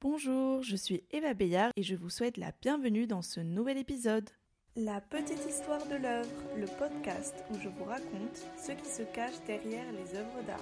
[0.00, 4.30] Bonjour, je suis Eva Bayard et je vous souhaite la bienvenue dans ce nouvel épisode.
[4.76, 9.34] La petite histoire de l'œuvre, le podcast où je vous raconte ce qui se cache
[9.48, 10.60] derrière les œuvres d'art.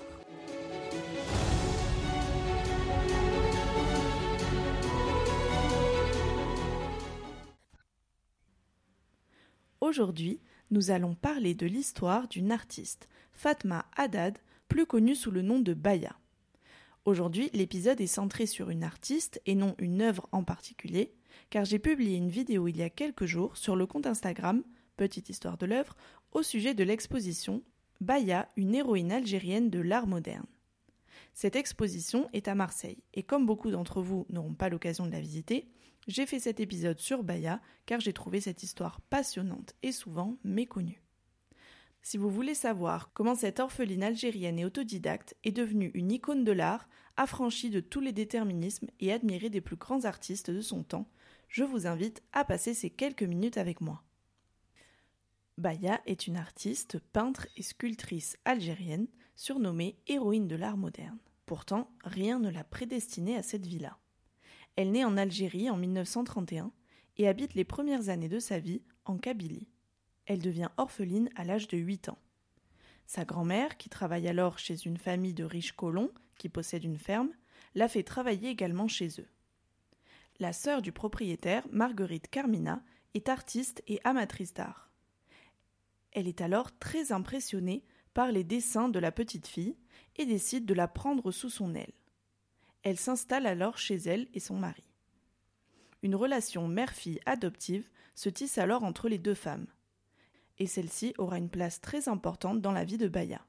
[9.82, 10.40] Aujourd'hui,
[10.70, 15.74] nous allons parler de l'histoire d'une artiste, Fatma Haddad, plus connue sous le nom de
[15.74, 16.16] Baya.
[17.06, 21.14] Aujourd'hui, l'épisode est centré sur une artiste et non une œuvre en particulier,
[21.50, 24.64] car j'ai publié une vidéo il y a quelques jours sur le compte Instagram,
[24.96, 25.94] Petite Histoire de l'œuvre,
[26.32, 27.62] au sujet de l'exposition
[28.00, 30.46] Baya, une héroïne algérienne de l'art moderne.
[31.32, 35.20] Cette exposition est à Marseille, et comme beaucoup d'entre vous n'auront pas l'occasion de la
[35.20, 35.68] visiter,
[36.08, 41.05] j'ai fait cet épisode sur Baya car j'ai trouvé cette histoire passionnante et souvent méconnue.
[42.08, 46.52] Si vous voulez savoir comment cette orpheline algérienne et autodidacte est devenue une icône de
[46.52, 51.10] l'art, affranchie de tous les déterminismes et admirée des plus grands artistes de son temps,
[51.48, 54.04] je vous invite à passer ces quelques minutes avec moi.
[55.58, 61.18] Baya est une artiste, peintre et sculptrice algérienne, surnommée héroïne de l'art moderne.
[61.44, 63.98] Pourtant, rien ne l'a prédestinée à cette vie-là.
[64.76, 66.70] Elle naît en Algérie en 1931
[67.16, 69.66] et habite les premières années de sa vie en Kabylie
[70.26, 72.18] elle devient orpheline à l'âge de 8 ans.
[73.06, 77.30] Sa grand-mère, qui travaille alors chez une famille de riches colons qui possèdent une ferme,
[77.74, 79.28] la fait travailler également chez eux.
[80.38, 82.82] La sœur du propriétaire, Marguerite Carmina,
[83.14, 84.90] est artiste et amatrice d'art.
[86.12, 89.76] Elle est alors très impressionnée par les dessins de la petite fille
[90.16, 91.92] et décide de la prendre sous son aile.
[92.82, 94.84] Elle s'installe alors chez elle et son mari.
[96.02, 99.66] Une relation mère-fille adoptive se tisse alors entre les deux femmes
[100.58, 103.44] et celle-ci aura une place très importante dans la vie de Baya.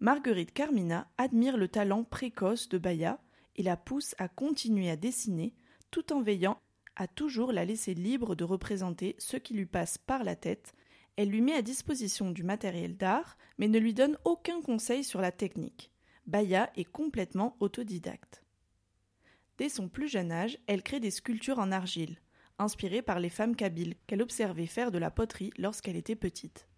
[0.00, 3.18] Marguerite Carmina admire le talent précoce de Baya
[3.56, 5.54] et la pousse à continuer à dessiner
[5.90, 6.60] tout en veillant
[6.96, 10.74] à toujours la laisser libre de représenter ce qui lui passe par la tête.
[11.16, 15.20] Elle lui met à disposition du matériel d'art, mais ne lui donne aucun conseil sur
[15.20, 15.92] la technique.
[16.26, 18.42] Baya est complètement autodidacte.
[19.58, 22.18] Dès son plus jeune âge, elle crée des sculptures en argile,
[22.58, 26.68] inspirée par les femmes kabyles qu'elle observait faire de la poterie lorsqu'elle était petite.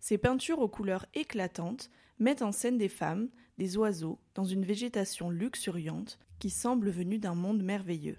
[0.00, 5.30] Ces peintures aux couleurs éclatantes mettent en scène des femmes, des oiseaux, dans une végétation
[5.30, 8.18] luxuriante qui semble venue d'un monde merveilleux.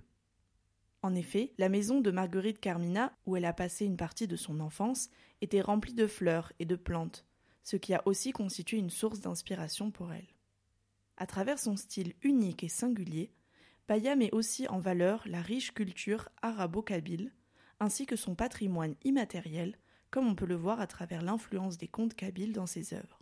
[1.01, 4.61] En effet, la maison de Marguerite Carmina, où elle a passé une partie de son
[4.61, 5.09] enfance,
[5.41, 7.25] était remplie de fleurs et de plantes,
[7.63, 10.27] ce qui a aussi constitué une source d'inspiration pour elle.
[11.17, 13.33] À travers son style unique et singulier,
[13.87, 17.33] Paya met aussi en valeur la riche culture arabo-kabyle,
[17.79, 19.77] ainsi que son patrimoine immatériel,
[20.09, 23.19] comme on peut le voir à travers l'influence des contes kabyles dans ses œuvres.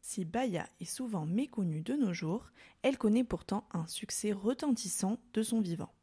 [0.00, 2.50] Si Baya est souvent méconnue de nos jours,
[2.82, 5.94] elle connaît pourtant un succès retentissant de son vivant.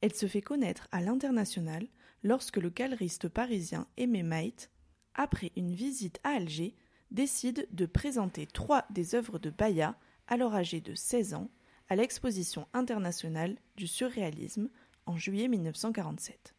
[0.00, 1.86] Elle se fait connaître à l'international
[2.24, 4.70] lorsque le galeriste parisien Aimé Maït,
[5.14, 6.74] après une visite à Alger,
[7.10, 9.96] décide de présenter trois des œuvres de Baya
[10.32, 11.50] alors âgé de 16 ans,
[11.90, 14.70] à l'exposition internationale du surréalisme
[15.04, 16.54] en juillet 1947.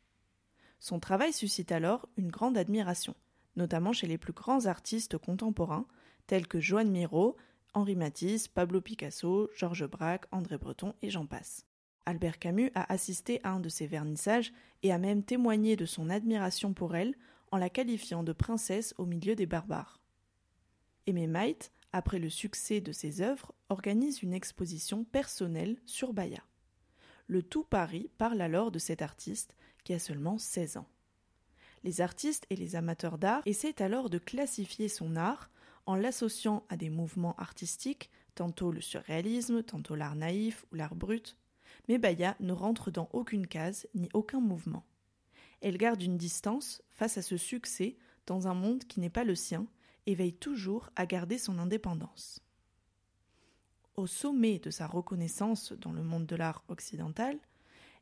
[0.79, 3.15] Son travail suscite alors une grande admiration,
[3.55, 5.87] notamment chez les plus grands artistes contemporains
[6.27, 7.35] tels que Joan Miro,
[7.73, 11.65] Henri Matisse, Pablo Picasso, Georges Braque, André Breton et j'en passe.
[12.05, 14.53] Albert Camus a assisté à un de ces vernissages
[14.83, 17.15] et a même témoigné de son admiration pour elle
[17.51, 19.99] en la qualifiant de princesse au milieu des barbares.
[21.07, 26.43] Aimé Maït après le succès de ses œuvres, organise une exposition personnelle sur Baya.
[27.27, 30.87] Le tout Paris parle alors de cet artiste qui a seulement 16 ans.
[31.83, 35.49] Les artistes et les amateurs d'art essaient alors de classifier son art
[35.85, 41.37] en l'associant à des mouvements artistiques, tantôt le surréalisme, tantôt l'art naïf ou l'art brut,
[41.87, 44.85] mais Baya ne rentre dans aucune case ni aucun mouvement.
[45.61, 49.35] Elle garde une distance face à ce succès dans un monde qui n'est pas le
[49.35, 49.67] sien
[50.05, 52.41] et veille toujours à garder son indépendance.
[53.95, 57.37] Au sommet de sa reconnaissance dans le monde de l'art occidental,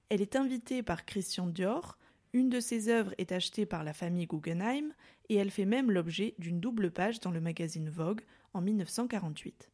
[0.09, 1.97] elle est invitée par Christian Dior,
[2.33, 4.93] une de ses œuvres est achetée par la famille Guggenheim
[5.29, 8.21] et elle fait même l'objet d'une double page dans le magazine Vogue
[8.53, 9.69] en 1948.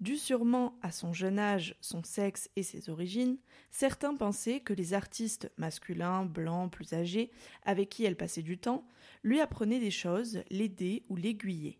[0.00, 3.38] Dû sûrement à son jeune âge, son sexe et ses origines,
[3.70, 7.30] certains pensaient que les artistes masculins, blancs, plus âgés,
[7.62, 8.86] avec qui elle passait du temps,
[9.22, 11.78] lui apprenaient des choses, l'aidaient ou l'aiguillaient.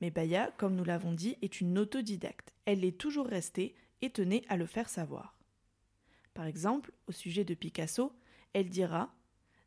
[0.00, 2.54] Mais Baya, comme nous l'avons dit, est une autodidacte.
[2.64, 5.36] Elle l'est toujours restée et tenait à le faire savoir.
[6.34, 8.12] Par exemple, au sujet de Picasso,
[8.52, 9.12] elle dira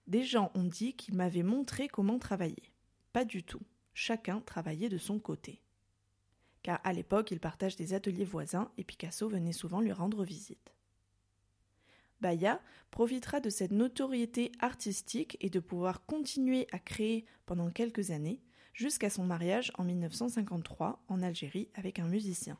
[0.08, 2.72] Des gens ont dit qu'il m'avait montré comment travailler.
[3.12, 3.62] Pas du tout.
[3.94, 5.62] Chacun travaillait de son côté.
[6.64, 10.74] Car à l'époque il partage des ateliers voisins et Picasso venait souvent lui rendre visite.
[12.22, 12.62] Baya
[12.92, 18.42] profitera de cette notoriété artistique et de pouvoir continuer à créer pendant quelques années,
[18.74, 22.58] jusqu'à son mariage en 1953 en Algérie avec un musicien.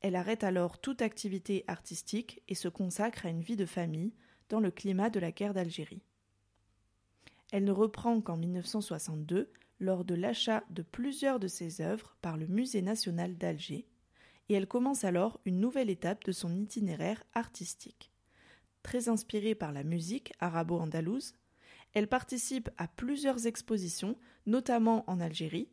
[0.00, 4.12] Elle arrête alors toute activité artistique et se consacre à une vie de famille
[4.48, 6.02] dans le climat de la guerre d'Algérie.
[7.50, 12.46] Elle ne reprend qu'en 1962 lors de l'achat de plusieurs de ses œuvres par le
[12.46, 13.86] Musée national d'Alger,
[14.48, 18.12] et elle commence alors une nouvelle étape de son itinéraire artistique.
[18.82, 21.34] Très inspirée par la musique arabo-andalouse,
[21.92, 25.68] elle participe à plusieurs expositions, notamment en Algérie.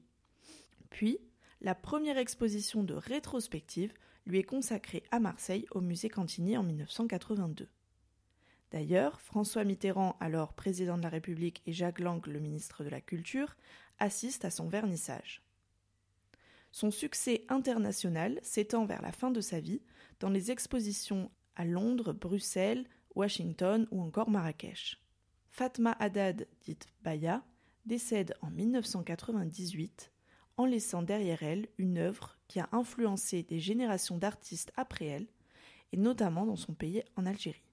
[0.89, 1.19] Puis,
[1.61, 3.94] la première exposition de rétrospective
[4.25, 7.67] lui est consacrée à Marseille au musée Cantini en 1982.
[8.73, 13.01] D'ailleurs, François Mitterrand, alors président de la République, et Jacques Lang, le ministre de la
[13.01, 13.55] Culture,
[13.99, 15.43] assistent à son vernissage.
[16.71, 19.83] Son succès international s'étend vers la fin de sa vie
[20.19, 24.99] dans les expositions à Londres, Bruxelles, Washington ou encore Marrakech.
[25.51, 27.43] Fatma Haddad, dite Baya,
[27.85, 30.11] décède en 1998
[30.57, 35.27] en laissant derrière elle une œuvre qui a influencé des générations d'artistes après elle,
[35.91, 37.72] et notamment dans son pays en Algérie.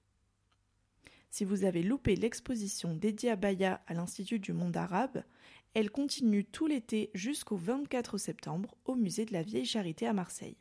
[1.31, 5.23] Si vous avez loupé l'exposition dédiée à Baya à l'Institut du monde arabe,
[5.73, 10.57] elle continue tout l'été jusqu'au 24 septembre au musée de la Vieille Charité à Marseille.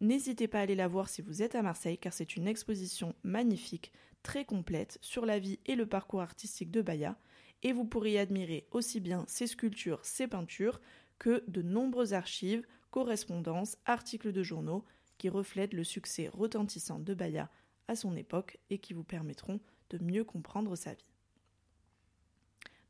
[0.00, 3.16] N'hésitez pas à aller la voir si vous êtes à Marseille car c'est une exposition
[3.24, 3.92] magnifique,
[4.22, 7.18] très complète sur la vie et le parcours artistique de Baya
[7.64, 10.80] et vous pourrez admirer aussi bien ses sculptures, ses peintures
[11.18, 14.84] que de nombreuses archives, correspondances, articles de journaux
[15.18, 17.50] qui reflètent le succès retentissant de Baya
[17.88, 19.60] à son époque et qui vous permettront
[19.90, 21.12] de mieux comprendre sa vie.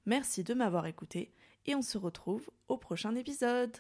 [0.07, 1.33] Merci de m'avoir écouté
[1.67, 3.77] et on se retrouve au prochain épisode.